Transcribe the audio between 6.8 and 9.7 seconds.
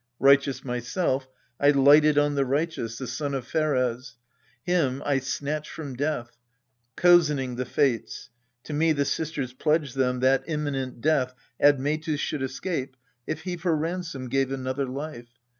Cozening the Fates: to me the Sisters